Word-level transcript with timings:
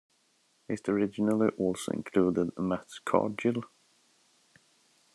It 0.67 0.89
originally 0.89 1.49
also 1.59 1.91
included 1.91 2.57
Matt 2.57 2.89
Cargill. 3.05 3.61